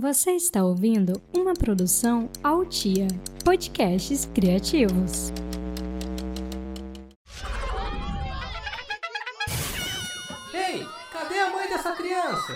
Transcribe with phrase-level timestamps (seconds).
[0.00, 3.08] Você está ouvindo uma produção Altia,
[3.44, 5.32] podcasts criativos.
[10.54, 12.54] Ei, cadê a mãe dessa criança?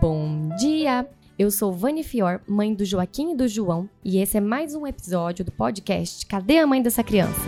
[0.00, 1.08] Bom dia!
[1.36, 4.86] Eu sou Vani Fior, mãe do Joaquim e do João, e esse é mais um
[4.86, 7.47] episódio do podcast Cadê a mãe dessa criança?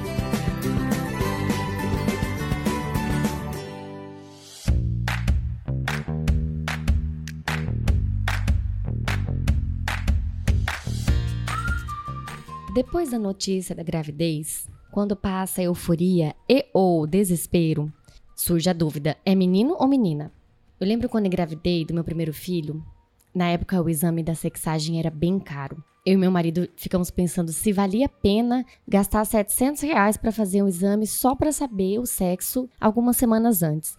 [12.83, 17.93] Depois da notícia da gravidez, quando passa a euforia e ou desespero,
[18.34, 20.33] surge a dúvida: é menino ou menina?
[20.80, 22.83] Eu lembro quando engravidei do meu primeiro filho,
[23.34, 25.84] na época o exame da sexagem era bem caro.
[26.06, 30.62] Eu e meu marido ficamos pensando se valia a pena gastar 700 reais para fazer
[30.62, 33.95] um exame só para saber o sexo algumas semanas antes.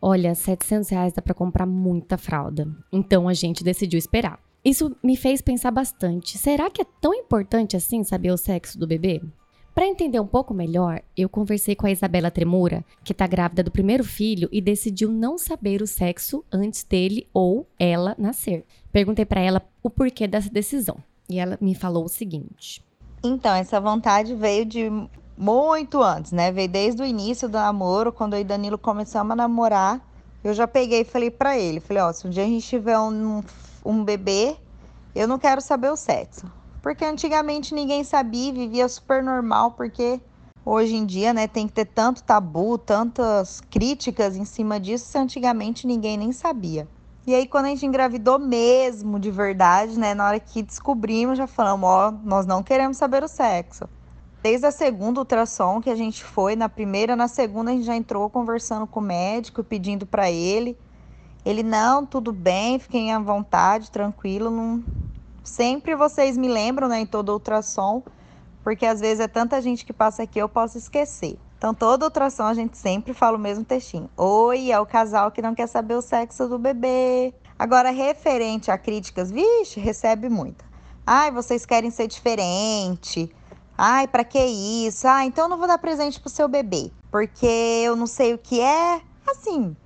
[0.00, 2.68] Olha, 700 reais dá para comprar muita fralda.
[2.92, 4.38] Então a gente decidiu esperar.
[4.64, 6.36] Isso me fez pensar bastante.
[6.36, 9.22] Será que é tão importante assim saber o sexo do bebê?
[9.74, 13.70] Para entender um pouco melhor, eu conversei com a Isabela Tremura, que está grávida do
[13.70, 18.64] primeiro filho e decidiu não saber o sexo antes dele ou ela nascer.
[18.92, 22.84] Perguntei para ela o porquê dessa decisão e ela me falou o seguinte:
[23.22, 24.90] Então, essa vontade veio de
[25.38, 26.52] muito antes, né?
[26.52, 30.06] Veio desde o início do namoro, quando eu e Danilo começamos a namorar.
[30.42, 32.98] Eu já peguei e falei para ele, falei, ó, se um dia a gente tiver
[32.98, 33.42] um,
[33.84, 34.56] um bebê,
[35.14, 36.50] eu não quero saber o sexo.
[36.82, 40.20] Porque antigamente ninguém sabia, vivia super normal, porque
[40.64, 45.18] hoje em dia, né, tem que ter tanto tabu, tantas críticas em cima disso, se
[45.18, 46.88] antigamente ninguém nem sabia.
[47.26, 51.46] E aí, quando a gente engravidou mesmo, de verdade, né, na hora que descobrimos, já
[51.46, 53.88] falamos, ó, nós não queremos saber o sexo.
[54.42, 57.94] Desde a segunda ultrassom que a gente foi, na primeira, na segunda a gente já
[57.94, 60.78] entrou conversando com o médico, pedindo para ele.
[61.44, 64.84] Ele, não, tudo bem, fiquem à vontade, tranquilo, não,
[65.42, 68.02] Sempre vocês me lembram, né, em todo ultrassom,
[68.62, 71.38] porque às vezes é tanta gente que passa aqui, eu posso esquecer.
[71.56, 74.08] Então, toda ultrassom a gente sempre fala o mesmo textinho.
[74.16, 77.34] Oi, é o casal que não quer saber o sexo do bebê.
[77.58, 80.64] Agora, referente a críticas, vixe, recebe muita.
[81.06, 83.30] Ai, vocês querem ser diferente.
[83.76, 85.08] Ai, para que isso?
[85.08, 88.38] Ah, então eu não vou dar presente pro seu bebê, porque eu não sei o
[88.38, 89.00] que é.
[89.26, 89.76] Assim,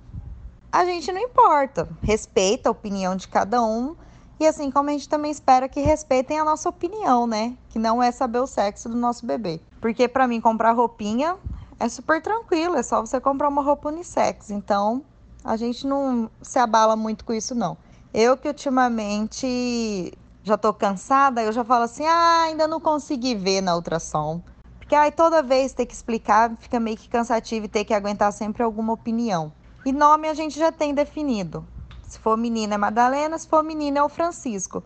[0.75, 1.87] a gente não importa.
[2.01, 3.95] Respeita a opinião de cada um
[4.37, 7.57] e assim como a gente também espera que respeitem a nossa opinião, né?
[7.69, 9.61] Que não é saber o sexo do nosso bebê.
[9.79, 11.37] Porque para mim comprar roupinha
[11.79, 14.49] é super tranquilo, é só você comprar uma roupa unissex.
[14.49, 15.05] Então,
[15.45, 17.77] a gente não se abala muito com isso não.
[18.13, 20.11] Eu que ultimamente
[20.43, 24.41] já tô cansada, eu já falo assim: "Ah, ainda não consegui ver na ultrassom".
[24.77, 28.33] Porque aí toda vez ter que explicar fica meio que cansativo e ter que aguentar
[28.33, 29.53] sempre alguma opinião.
[29.85, 31.63] E nome a gente já tem definido.
[32.01, 34.83] Se for menina é Madalena, se for menina é o Francisco.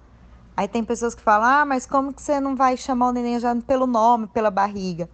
[0.58, 3.40] Aí tem pessoas que falam: ah, mas como que você não vai chamar o neném
[3.40, 5.10] já pelo nome, pela barriga?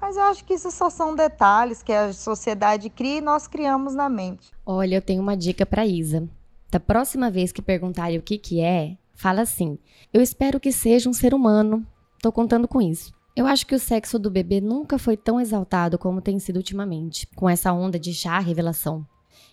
[0.00, 3.94] Mas eu acho que isso só são detalhes que a sociedade cria e nós criamos
[3.94, 4.50] na mente.
[4.66, 6.28] Olha, eu tenho uma dica para Isa.
[6.68, 9.78] Da próxima vez que perguntarem o que que é, fala assim:
[10.12, 11.86] Eu espero que seja um ser humano.
[12.20, 13.12] Tô contando com isso.
[13.36, 17.24] Eu acho que o sexo do bebê nunca foi tão exaltado como tem sido ultimamente,
[17.36, 19.06] com essa onda de chá revelação.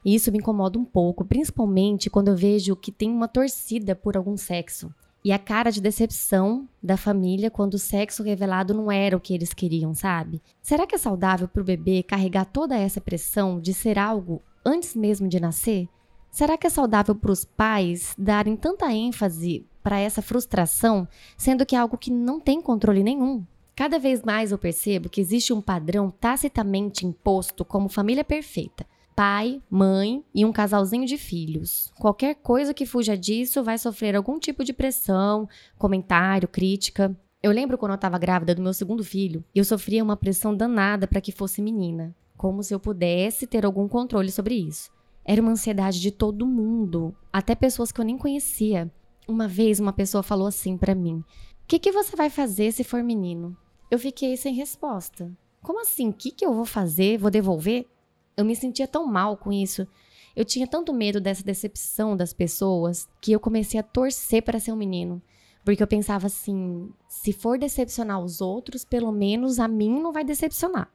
[0.06, 4.16] E isso me incomoda um pouco, principalmente quando eu vejo que tem uma torcida por
[4.16, 4.94] algum sexo.
[5.24, 9.34] E a cara de decepção da família quando o sexo revelado não era o que
[9.34, 10.40] eles queriam, sabe?
[10.62, 14.94] Será que é saudável para o bebê carregar toda essa pressão de ser algo antes
[14.94, 15.90] mesmo de nascer?
[16.30, 21.76] Será que é saudável para os pais darem tanta ênfase para essa frustração, sendo que
[21.76, 23.44] é algo que não tem controle nenhum?
[23.76, 29.62] Cada vez mais eu percebo que existe um padrão tacitamente imposto como família perfeita, pai,
[29.70, 31.92] mãe e um casalzinho de filhos.
[31.98, 37.16] Qualquer coisa que fuja disso vai sofrer algum tipo de pressão, comentário, crítica.
[37.42, 41.08] Eu lembro quando eu estava grávida do meu segundo filho, eu sofria uma pressão danada
[41.08, 44.92] para que fosse menina, como se eu pudesse ter algum controle sobre isso.
[45.24, 48.92] Era uma ansiedade de todo mundo, até pessoas que eu nem conhecia.
[49.28, 51.26] Uma vez uma pessoa falou assim para mim: "O
[51.68, 53.56] que, que você vai fazer se for menino?"
[53.90, 55.32] Eu fiquei sem resposta.
[55.62, 56.10] Como assim?
[56.10, 57.18] O que, que eu vou fazer?
[57.18, 57.88] Vou devolver?
[58.38, 59.88] Eu me sentia tão mal com isso.
[60.36, 64.74] Eu tinha tanto medo dessa decepção das pessoas que eu comecei a torcer para ser
[64.74, 65.22] um menino.
[65.64, 70.26] Porque eu pensava assim: se for decepcionar os outros, pelo menos a mim não vai
[70.26, 70.92] decepcionar.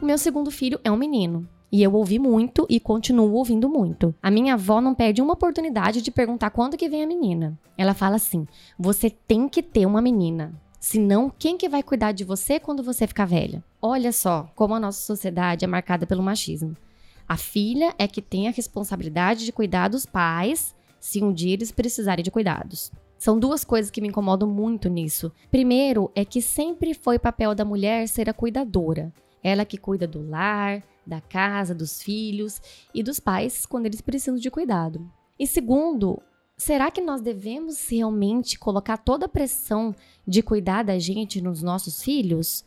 [0.00, 1.46] Meu segundo filho é um menino.
[1.74, 4.14] E eu ouvi muito e continuo ouvindo muito.
[4.22, 7.58] A minha avó não perde uma oportunidade de perguntar quando que vem a menina.
[7.76, 8.46] Ela fala assim:
[8.78, 10.54] "Você tem que ter uma menina.
[10.78, 14.78] Senão, quem que vai cuidar de você quando você ficar velha?" Olha só como a
[14.78, 16.76] nossa sociedade é marcada pelo machismo.
[17.28, 21.72] A filha é que tem a responsabilidade de cuidar dos pais se um dia eles
[21.72, 22.92] precisarem de cuidados.
[23.18, 25.32] São duas coisas que me incomodam muito nisso.
[25.50, 29.12] Primeiro é que sempre foi papel da mulher ser a cuidadora.
[29.42, 32.60] Ela que cuida do lar, da casa, dos filhos
[32.92, 35.10] e dos pais quando eles precisam de cuidado.
[35.38, 36.22] E segundo,
[36.56, 39.94] será que nós devemos realmente colocar toda a pressão
[40.26, 42.64] de cuidar da gente nos nossos filhos?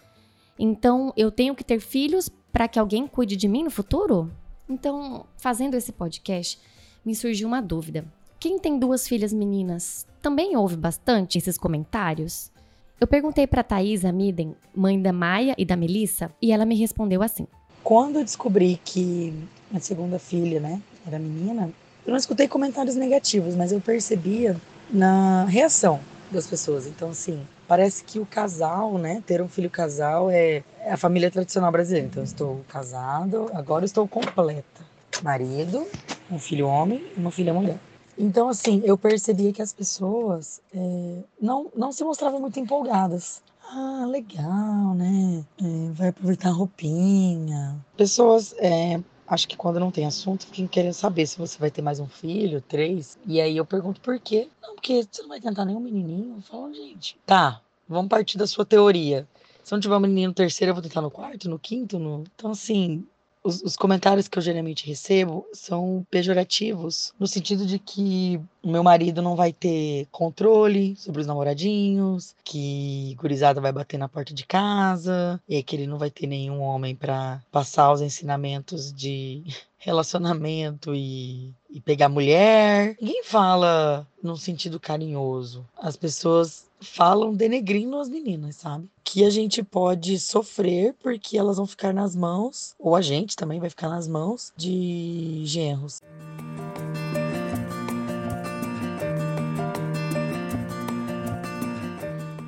[0.60, 4.32] Então, eu tenho que ter filhos para que alguém cuide de mim no futuro?
[4.68, 6.60] Então, fazendo esse podcast,
[7.06, 8.06] me surgiu uma dúvida.
[8.40, 12.52] Quem tem duas filhas meninas também ouve bastante esses comentários?
[13.00, 17.22] Eu perguntei para Thaís Amiden, mãe da Maia e da Melissa, e ela me respondeu
[17.22, 17.48] assim:
[17.88, 19.34] quando eu descobri que
[19.74, 21.72] a segunda filha, né, era menina,
[22.06, 24.58] eu não escutei comentários negativos, mas eu percebia
[24.90, 25.98] na reação
[26.30, 26.86] das pessoas.
[26.86, 31.32] Então, assim, parece que o casal, né, ter um filho casal é, é a família
[31.32, 32.08] tradicional brasileira.
[32.08, 34.84] Então, estou casado, agora estou completa.
[35.24, 35.88] Marido,
[36.30, 37.78] um filho homem e uma filha mulher.
[38.18, 44.06] Então, assim, eu percebia que as pessoas é, não, não se mostravam muito empolgadas ah,
[44.08, 45.46] legal, né?
[45.62, 47.78] É, vai aproveitar a roupinha.
[47.96, 51.82] Pessoas, é, acho que quando não tem assunto, ficam querendo saber se você vai ter
[51.82, 53.18] mais um filho, três.
[53.26, 54.50] E aí eu pergunto por quê?
[54.62, 56.36] Não, porque você não vai tentar nenhum menininho.
[56.38, 59.28] Eu falo, gente, tá, vamos partir da sua teoria.
[59.64, 62.24] Se não tiver um menino no terceiro, eu vou tentar no quarto, no quinto, no...
[62.36, 63.06] Então, assim,
[63.48, 68.84] os, os, comentários que eu geralmente recebo são pejorativos, no sentido de que o meu
[68.84, 74.46] marido não vai ter controle sobre os namoradinhos, que gurizada vai bater na porta de
[74.46, 79.44] casa, e que ele não vai ter nenhum homem para passar os ensinamentos de
[79.78, 82.96] relacionamento e, e pegar mulher.
[83.00, 85.66] Ninguém fala num sentido carinhoso.
[85.78, 88.90] As pessoas falam denegrindo as meninas, sabe?
[89.04, 93.60] Que a gente pode sofrer porque elas vão ficar nas mãos, ou a gente também
[93.60, 96.02] vai ficar nas mãos de genros.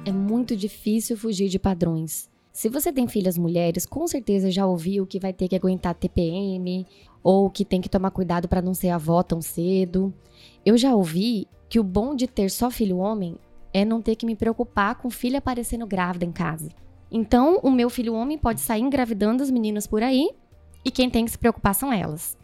[0.06, 2.30] É muito difícil fugir de padrões.
[2.60, 6.86] Se você tem filhas mulheres, com certeza já ouviu que vai ter que aguentar TPM
[7.24, 10.14] ou que tem que tomar cuidado para não ser avó tão cedo.
[10.66, 13.38] Eu já ouvi que o bom de ter só filho homem
[13.74, 16.68] é não ter que me preocupar com filha aparecendo grávida em casa.
[17.10, 20.30] Então, o meu filho homem pode sair engravidando as meninas por aí
[20.84, 22.38] e quem tem que se preocupar são elas.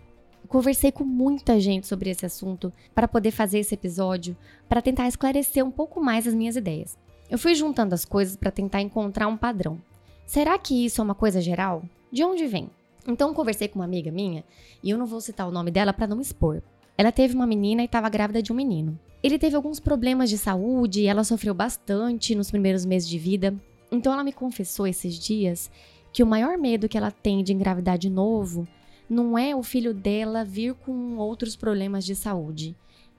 [0.47, 4.37] Conversei com muita gente sobre esse assunto para poder fazer esse episódio,
[4.69, 6.97] para tentar esclarecer um pouco mais as minhas ideias.
[7.29, 9.77] Eu fui juntando as coisas para tentar encontrar um padrão.
[10.25, 11.83] Será que isso é uma coisa geral?
[12.11, 12.69] De onde vem?
[13.07, 14.43] Então conversei com uma amiga minha,
[14.81, 16.61] e eu não vou citar o nome dela para não expor.
[16.97, 18.97] Ela teve uma menina e estava grávida de um menino.
[19.21, 23.53] Ele teve alguns problemas de saúde e ela sofreu bastante nos primeiros meses de vida.
[23.91, 25.69] Então ela me confessou esses dias
[26.11, 28.67] que o maior medo que ela tem de engravidar de novo
[29.09, 32.75] não é o filho dela vir com outros problemas de saúde.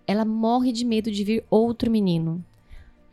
[0.07, 2.45] Ela morre de medo de vir outro menino.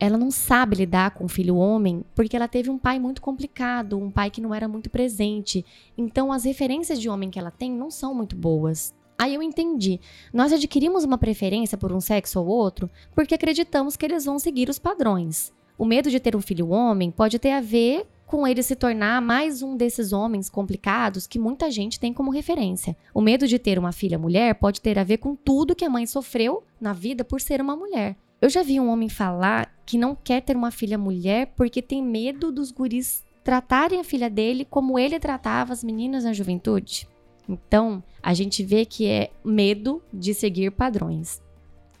[0.04, 3.98] Ela não sabe lidar com o filho homem porque ela teve um pai muito complicado,
[3.98, 5.64] um pai que não era muito presente.
[5.96, 8.92] Então as referências de homem que ela tem não são muito boas.
[9.16, 9.98] Aí eu entendi.
[10.30, 14.68] Nós adquirimos uma preferência por um sexo ou outro porque acreditamos que eles vão seguir
[14.68, 15.54] os padrões.
[15.78, 19.22] O medo de ter um filho homem pode ter a ver com ele se tornar
[19.22, 22.94] mais um desses homens complicados que muita gente tem como referência.
[23.14, 25.90] O medo de ter uma filha mulher pode ter a ver com tudo que a
[25.90, 28.16] mãe sofreu na vida por ser uma mulher.
[28.38, 32.02] Eu já vi um homem falar que não quer ter uma filha mulher porque tem
[32.02, 37.06] medo dos guris tratarem a filha dele como ele tratava as meninas na juventude.
[37.48, 41.42] Então, a gente vê que é medo de seguir padrões.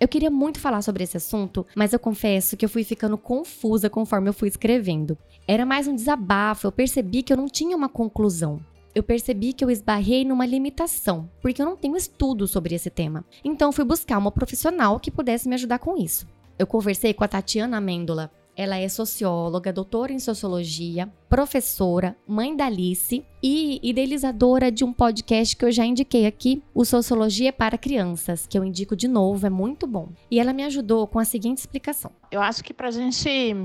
[0.00, 3.88] Eu queria muito falar sobre esse assunto, mas eu confesso que eu fui ficando confusa
[3.88, 5.16] conforme eu fui escrevendo.
[5.46, 8.60] Era mais um desabafo, eu percebi que eu não tinha uma conclusão.
[8.94, 13.24] Eu percebi que eu esbarrei numa limitação, porque eu não tenho estudo sobre esse tema.
[13.44, 16.26] Então fui buscar uma profissional que pudesse me ajudar com isso.
[16.56, 22.66] Eu conversei com a Tatiana Amêndola, ela é socióloga, doutora em sociologia, professora, mãe da
[22.66, 28.46] Alice e idealizadora de um podcast que eu já indiquei aqui, o Sociologia para Crianças,
[28.46, 30.10] que eu indico de novo, é muito bom.
[30.30, 32.12] E ela me ajudou com a seguinte explicação.
[32.30, 33.56] Eu acho que para a gente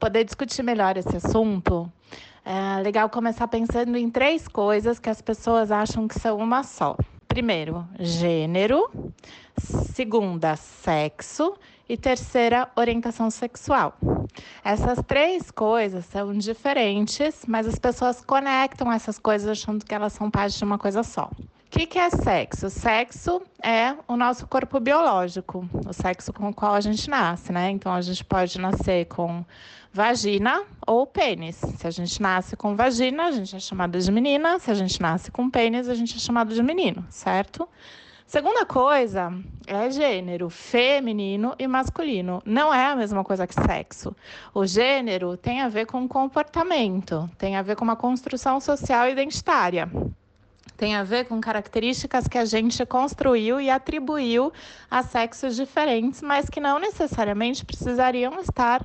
[0.00, 1.92] poder discutir melhor esse assunto,
[2.42, 6.96] é legal começar pensando em três coisas que as pessoas acham que são uma só.
[7.28, 8.90] Primeiro, gênero.
[9.58, 11.54] Segunda, sexo
[11.88, 13.96] e terceira, orientação sexual.
[14.64, 20.30] Essas três coisas são diferentes, mas as pessoas conectam essas coisas achando que elas são
[20.30, 21.30] parte de uma coisa só.
[21.38, 22.70] O que, que é sexo?
[22.70, 27.70] Sexo é o nosso corpo biológico, o sexo com o qual a gente nasce, né?
[27.70, 29.44] Então a gente pode nascer com
[29.92, 31.56] vagina ou pênis.
[31.56, 34.58] Se a gente nasce com vagina, a gente é chamado de menina.
[34.58, 37.68] Se a gente nasce com pênis, a gente é chamado de menino, certo?
[38.26, 39.32] Segunda coisa
[39.66, 42.42] é gênero, feminino e masculino.
[42.44, 44.16] Não é a mesma coisa que sexo.
[44.52, 49.88] O gênero tem a ver com comportamento, tem a ver com uma construção social identitária.
[50.76, 54.52] Tem a ver com características que a gente construiu e atribuiu
[54.90, 58.84] a sexos diferentes, mas que não necessariamente precisariam estar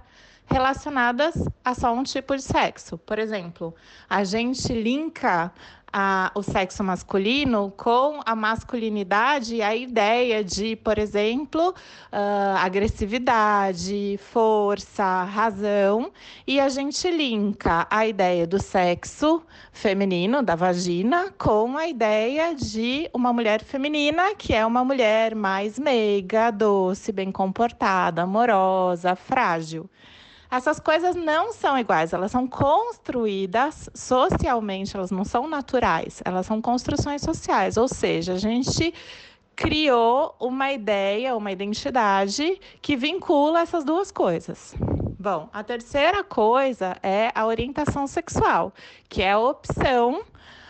[0.49, 2.97] relacionadas a só um tipo de sexo.
[2.97, 3.73] Por exemplo,
[4.09, 5.51] a gente linka
[5.91, 14.19] a, o sexo masculino com a masculinidade e a ideia de, por exemplo, uh, agressividade,
[14.31, 16.11] força, razão,
[16.45, 23.09] e a gente linka a ideia do sexo feminino, da vagina, com a ideia de
[23.13, 29.89] uma mulher feminina, que é uma mulher mais meiga, doce, bem comportada, amorosa, frágil.
[30.51, 36.59] Essas coisas não são iguais, elas são construídas socialmente, elas não são naturais, elas são
[36.59, 38.91] construções sociais, ou seja, a gente
[39.55, 44.73] criou uma ideia, uma identidade que vincula essas duas coisas.
[45.19, 48.73] Bom, a terceira coisa é a orientação sexual,
[49.07, 50.23] que é a opção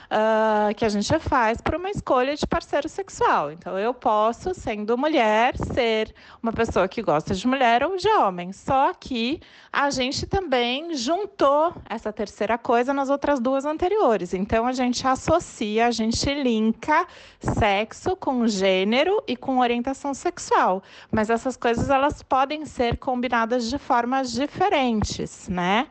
[0.09, 3.51] uh, que a gente faz por uma escolha de parceiro sexual.
[3.51, 8.51] Então, eu posso, sendo mulher, ser uma pessoa que gosta de mulher ou de homem.
[8.51, 9.39] Só que
[9.71, 14.33] a gente também juntou essa terceira coisa nas outras duas anteriores.
[14.33, 17.07] Então, a gente associa, a gente linka
[17.39, 20.83] sexo com gênero e com orientação sexual.
[21.11, 25.87] Mas essas coisas elas podem ser combinadas de formas diferentes, né?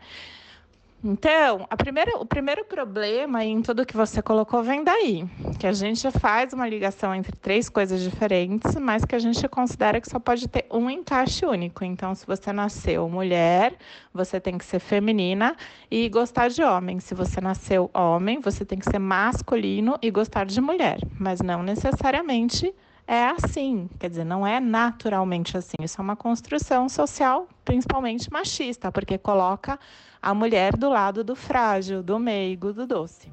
[1.03, 5.25] Então, primeira, o primeiro problema em tudo que você colocou vem daí,
[5.57, 10.01] que a gente faz uma ligação entre três coisas diferentes, mas que a gente considera
[10.01, 11.85] que só pode ter um encaixe único.
[11.85, 13.77] Então, se você nasceu mulher,
[14.13, 15.57] você tem que ser feminina
[15.89, 16.99] e gostar de homem.
[16.99, 21.63] Se você nasceu homem, você tem que ser masculino e gostar de mulher, mas não
[21.63, 22.75] necessariamente
[23.09, 25.77] é assim, quer dizer, não é naturalmente assim.
[25.81, 29.81] Isso é uma construção social, principalmente machista, porque coloca
[30.21, 33.33] a mulher do lado do frágil, do meigo, do doce.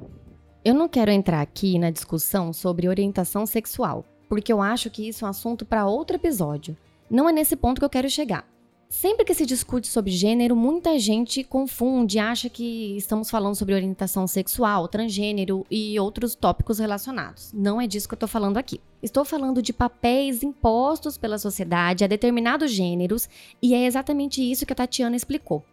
[0.63, 5.25] Eu não quero entrar aqui na discussão sobre orientação sexual, porque eu acho que isso
[5.25, 6.77] é um assunto para outro episódio.
[7.09, 8.47] Não é nesse ponto que eu quero chegar.
[8.89, 14.27] Sempre que se discute sobre gênero, muita gente confunde, acha que estamos falando sobre orientação
[14.27, 17.51] sexual, transgênero e outros tópicos relacionados.
[17.53, 18.79] Não é disso que eu estou falando aqui.
[19.01, 23.27] Estou falando de papéis impostos pela sociedade a determinados gêneros
[23.61, 25.63] e é exatamente isso que a Tatiana explicou.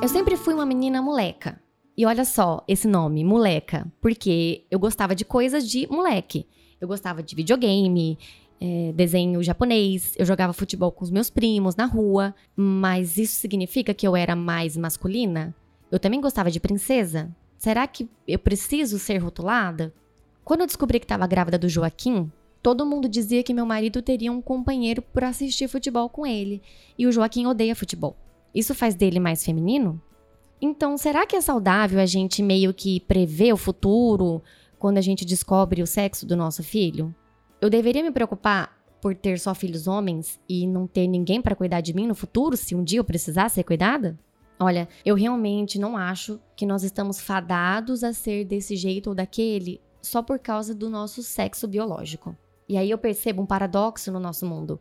[0.00, 1.60] Eu sempre fui uma menina moleca.
[1.98, 6.46] E olha só esse nome, moleca, porque eu gostava de coisas de moleque.
[6.80, 8.16] Eu gostava de videogame,
[8.60, 13.92] é, desenho japonês, eu jogava futebol com os meus primos na rua, mas isso significa
[13.92, 15.52] que eu era mais masculina?
[15.90, 17.34] Eu também gostava de princesa?
[17.56, 19.92] Será que eu preciso ser rotulada?
[20.44, 22.30] Quando eu descobri que estava grávida do Joaquim,
[22.62, 26.62] todo mundo dizia que meu marido teria um companheiro para assistir futebol com ele,
[26.96, 28.16] e o Joaquim odeia futebol.
[28.54, 30.00] Isso faz dele mais feminino?
[30.60, 34.42] Então, será que é saudável a gente meio que prever o futuro
[34.78, 37.14] quando a gente descobre o sexo do nosso filho?
[37.60, 41.80] Eu deveria me preocupar por ter só filhos homens e não ter ninguém para cuidar
[41.80, 44.18] de mim no futuro, se um dia eu precisar ser cuidada?
[44.58, 49.80] Olha, eu realmente não acho que nós estamos fadados a ser desse jeito ou daquele
[50.02, 52.36] só por causa do nosso sexo biológico.
[52.68, 54.80] E aí eu percebo um paradoxo no nosso mundo.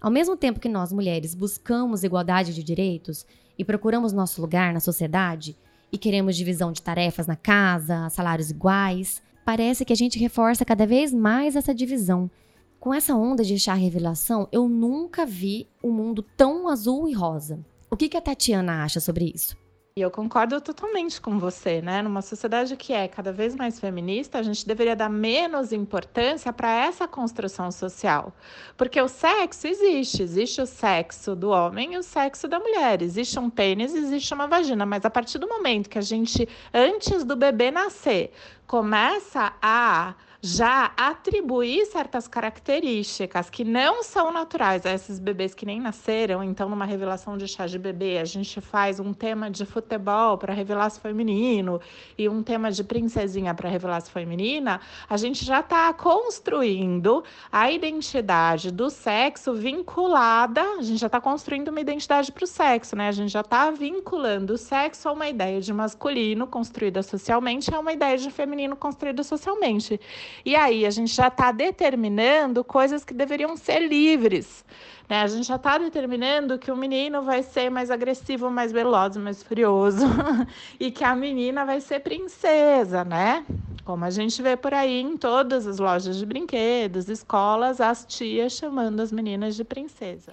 [0.00, 3.26] Ao mesmo tempo que nós mulheres buscamos igualdade de direitos,
[3.60, 5.54] e procuramos nosso lugar na sociedade
[5.92, 10.86] e queremos divisão de tarefas na casa, salários iguais, parece que a gente reforça cada
[10.86, 12.30] vez mais essa divisão.
[12.78, 17.60] Com essa onda de chá revelação, eu nunca vi um mundo tão azul e rosa.
[17.90, 19.54] O que, que a Tatiana acha sobre isso?
[19.96, 22.00] E eu concordo totalmente com você, né?
[22.00, 26.72] Numa sociedade que é cada vez mais feminista, a gente deveria dar menos importância para
[26.72, 28.32] essa construção social.
[28.76, 33.02] Porque o sexo existe, existe o sexo do homem e o sexo da mulher.
[33.02, 37.24] Existe um pênis, existe uma vagina, mas a partir do momento que a gente, antes
[37.24, 38.32] do bebê nascer,
[38.68, 45.78] começa a já atribuir certas características que não são naturais a esses bebês que nem
[45.78, 46.42] nasceram.
[46.42, 50.54] Então, numa revelação de chá de bebê, a gente faz um tema de futebol para
[50.54, 51.80] revelar se foi menino
[52.16, 54.80] e um tema de princesinha para revelar se foi menina.
[55.08, 61.68] A gente já está construindo a identidade do sexo vinculada, a gente já está construindo
[61.68, 63.08] uma identidade para o sexo, né?
[63.08, 67.78] A gente já está vinculando o sexo a uma ideia de masculino construída socialmente, a
[67.78, 70.00] uma ideia de feminino construída socialmente.
[70.44, 74.64] E aí a gente já está determinando coisas que deveriam ser livres.
[75.08, 75.22] Né?
[75.22, 79.42] A gente já está determinando que o menino vai ser mais agressivo, mais veloz, mais
[79.42, 80.06] furioso,
[80.78, 83.44] e que a menina vai ser princesa, né?
[83.84, 88.52] Como a gente vê por aí em todas as lojas de brinquedos, escolas, as tias
[88.52, 90.32] chamando as meninas de princesa.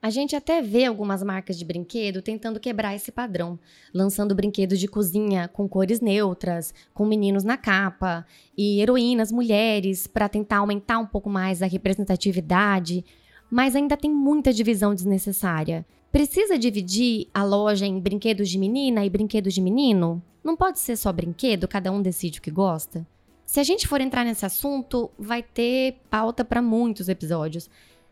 [0.00, 3.58] A gente até vê algumas marcas de brinquedo tentando quebrar esse padrão,
[3.92, 8.24] lançando brinquedos de cozinha com cores neutras, com meninos na capa
[8.56, 13.04] e heroínas mulheres para tentar aumentar um pouco mais a representatividade,
[13.50, 15.84] mas ainda tem muita divisão desnecessária.
[16.12, 20.22] Precisa dividir a loja em brinquedos de menina e brinquedos de menino?
[20.44, 23.04] Não pode ser só brinquedo, cada um decide o que gosta?
[23.44, 27.68] Se a gente for entrar nesse assunto, vai ter pauta para muitos episódios.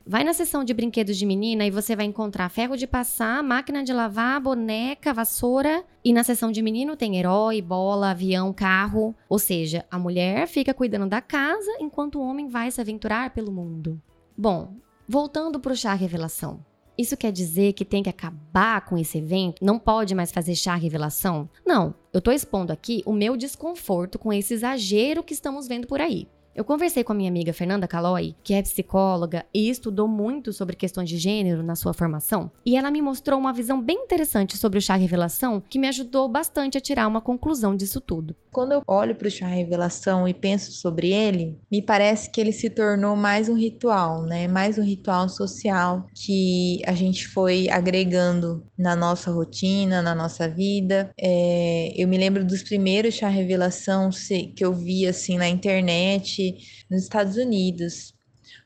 [0.08, 3.82] Vai na seção de brinquedos de menina e você vai encontrar ferro de passar, máquina
[3.82, 5.84] de lavar, boneca, vassoura.
[6.04, 9.16] E na seção de menino tem herói, bola, avião, carro.
[9.28, 13.50] Ou seja, a mulher fica cuidando da casa enquanto o homem vai se aventurar pelo
[13.50, 14.00] mundo.
[14.38, 14.76] Bom,
[15.08, 16.64] voltando para o chá revelação.
[16.96, 19.64] Isso quer dizer que tem que acabar com esse evento?
[19.64, 21.50] Não pode mais fazer chá revelação?
[21.66, 26.00] Não, eu estou expondo aqui o meu desconforto com esse exagero que estamos vendo por
[26.00, 26.28] aí.
[26.56, 30.74] Eu conversei com a minha amiga Fernanda Caloi, que é psicóloga e estudou muito sobre
[30.74, 34.78] questões de gênero na sua formação, e ela me mostrou uma visão bem interessante sobre
[34.78, 38.34] o chá revelação que me ajudou bastante a tirar uma conclusão disso tudo.
[38.50, 42.52] Quando eu olho para o chá revelação e penso sobre ele, me parece que ele
[42.52, 44.48] se tornou mais um ritual, né?
[44.48, 51.10] Mais um ritual social que a gente foi agregando na nossa rotina, na nossa vida.
[51.20, 54.08] É, eu me lembro dos primeiros chá revelação
[54.56, 56.45] que eu vi assim na internet
[56.90, 58.14] nos Estados Unidos.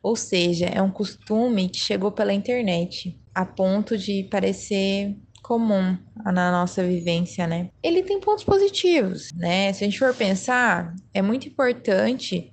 [0.02, 6.52] Ou seja, é um costume que chegou pela internet, a ponto de parecer comum na
[6.52, 7.70] nossa vivência, né?
[7.82, 9.72] Ele tem pontos positivos, né?
[9.72, 12.50] Se a gente for pensar, é muito importante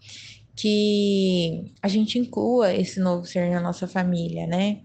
[0.55, 4.81] que a gente inclua esse novo ser na nossa família, né?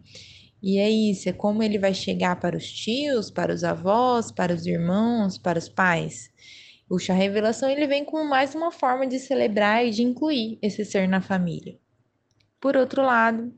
[0.62, 4.54] E é isso, é como ele vai chegar para os tios, para os avós, para
[4.54, 6.30] os irmãos, para os pais.
[6.92, 10.84] O chá revelação ele vem como mais uma forma de celebrar e de incluir esse
[10.84, 11.78] ser na família.
[12.60, 13.50] Por outro lado,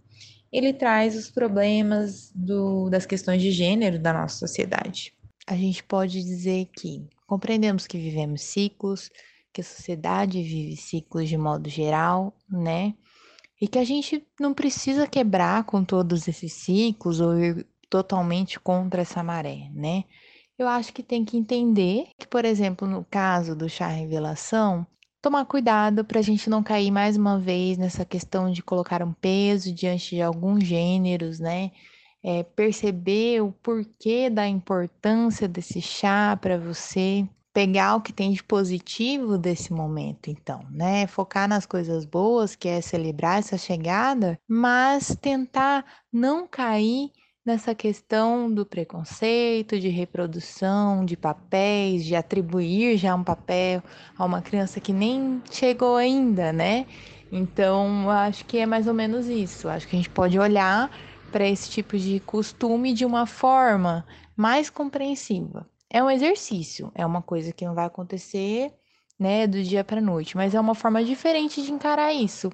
[0.53, 5.13] ele traz os problemas do, das questões de gênero da nossa sociedade.
[5.49, 9.11] A gente pode dizer que compreendemos que vivemos ciclos,
[9.53, 12.95] que a sociedade vive ciclos de modo geral, né?
[13.61, 19.03] E que a gente não precisa quebrar com todos esses ciclos ou ir totalmente contra
[19.03, 20.05] essa maré, né?
[20.59, 24.87] Eu acho que tem que entender que, por exemplo, no caso do chá revelação,
[25.21, 29.13] tomar cuidado para a gente não cair mais uma vez nessa questão de colocar um
[29.13, 31.73] peso diante de alguns gêneros, né?
[32.23, 38.43] É, perceber o porquê da importância desse chá para você, pegar o que tem de
[38.43, 41.07] positivo desse momento, então, né?
[41.07, 47.11] Focar nas coisas boas, que é celebrar essa chegada, mas tentar não cair
[47.45, 53.83] nessa questão do preconceito, de reprodução de papéis, de atribuir já um papel
[54.17, 56.87] a uma criança que nem chegou ainda, né?
[57.31, 59.69] Então, acho que é mais ou menos isso.
[59.69, 60.91] Acho que a gente pode olhar
[61.31, 65.69] para esse tipo de costume de uma forma mais compreensiva.
[65.91, 68.73] É um exercício, é uma coisa que não vai acontecer,
[69.19, 72.51] né, do dia para noite, mas é uma forma diferente de encarar isso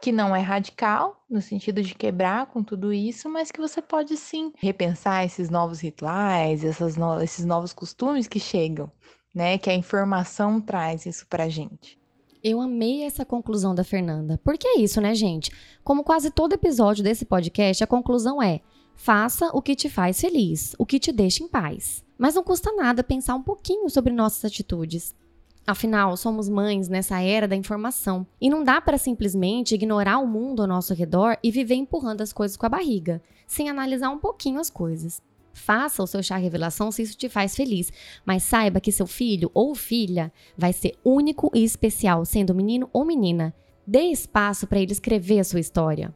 [0.00, 4.16] que não é radical, no sentido de quebrar com tudo isso, mas que você pode
[4.16, 6.62] sim repensar esses novos rituais,
[6.96, 8.90] no esses novos costumes que chegam,
[9.34, 9.58] né?
[9.58, 11.98] Que a informação traz isso pra gente.
[12.42, 14.40] Eu amei essa conclusão da Fernanda.
[14.44, 15.50] Porque é isso, né, gente?
[15.82, 18.60] Como quase todo episódio desse podcast, a conclusão é:
[18.94, 22.04] faça o que te faz feliz, o que te deixa em paz.
[22.16, 25.14] Mas não custa nada pensar um pouquinho sobre nossas atitudes.
[25.68, 30.62] Afinal, somos mães nessa era da informação e não dá para simplesmente ignorar o mundo
[30.62, 34.60] ao nosso redor e viver empurrando as coisas com a barriga, sem analisar um pouquinho
[34.60, 35.20] as coisas.
[35.52, 37.92] Faça o seu chá revelação se isso te faz feliz,
[38.24, 43.04] mas saiba que seu filho ou filha vai ser único e especial, sendo menino ou
[43.04, 43.54] menina.
[43.86, 46.14] Dê espaço para ele escrever a sua história.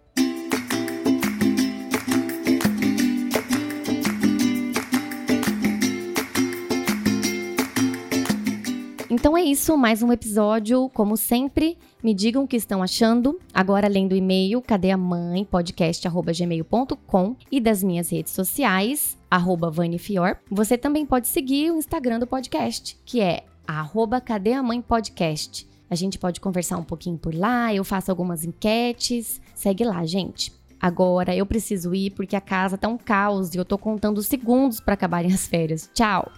[9.14, 10.88] Então é isso, mais um episódio.
[10.88, 13.38] Como sempre, me digam o que estão achando.
[13.53, 15.44] Agora, além do e-mail, cadê a mãe?
[15.44, 20.38] podcast.gmail.com e das minhas redes sociais, arroba Vanifior.
[20.51, 25.68] Você também pode seguir o Instagram do podcast, que é arroba cadê a mãe podcast.
[25.90, 29.42] A gente pode conversar um pouquinho por lá, eu faço algumas enquetes.
[29.55, 30.51] Segue lá, gente.
[30.81, 34.81] Agora eu preciso ir porque a casa tá um caos e eu tô contando segundos
[34.81, 35.90] para acabarem as férias.
[35.92, 36.33] Tchau!